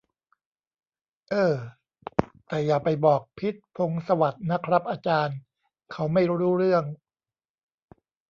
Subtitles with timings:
[1.29, 1.55] เอ้อ
[2.47, 5.37] แต่อย่าไปบอก พิชญ์ พงษ์สวัสดิ์ นะครับ อาจารย์
[5.91, 6.83] เขาไม่รู้เรื่อง